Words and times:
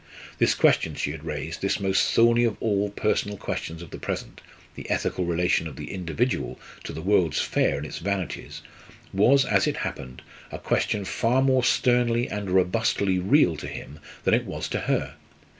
This 0.39 0.55
question 0.55 0.95
she 0.95 1.11
had 1.11 1.23
raised, 1.23 1.61
this 1.61 1.79
most 1.79 2.11
thorny 2.11 2.43
of 2.43 2.57
all 2.59 2.87
the 2.87 2.91
personal 2.91 3.37
questions 3.37 3.83
of 3.83 3.91
the 3.91 3.99
present 3.99 4.41
the 4.73 4.89
ethical 4.89 5.25
relation 5.25 5.67
of 5.67 5.75
the 5.75 5.91
individual 5.91 6.59
to 6.85 6.91
the 6.91 7.03
World's 7.03 7.39
Fair 7.39 7.77
and 7.77 7.85
its 7.85 7.99
vanities 7.99 8.63
was, 9.13 9.45
as 9.45 9.67
it 9.67 9.77
happened, 9.85 10.23
a 10.51 10.57
question 10.57 11.05
far 11.05 11.43
more 11.43 11.63
sternly 11.63 12.27
and 12.27 12.49
robustly 12.49 13.19
real 13.19 13.55
to 13.57 13.67
him 13.67 13.99
than 14.23 14.33
it 14.33 14.45
was 14.45 14.67
to 14.69 14.79
her. 14.79 15.17